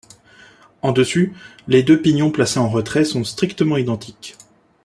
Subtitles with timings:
[0.81, 1.31] En dessus,
[1.67, 4.35] les deux pignons placés en retrait sont strictement identiques.